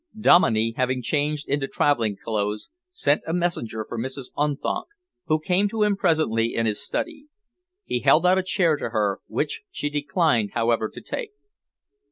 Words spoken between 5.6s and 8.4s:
to him presently in his study. He held out